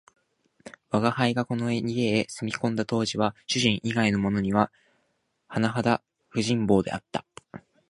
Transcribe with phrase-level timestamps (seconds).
[0.89, 4.71] 吾輩がこの家へ住み込んだ当時は、主人以外のものには
[5.47, 7.23] はなはだ不人望であった